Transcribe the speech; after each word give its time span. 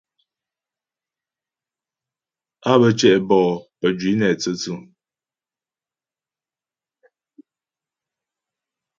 Á 2.69 2.73
bə́ 2.79 2.91
tyɛ' 2.99 3.19
bɔ'ó 3.27 3.51
pə́jwǐ 3.79 4.11
nɛ 4.19 4.27
tsə̌tsʉ. 4.41 4.73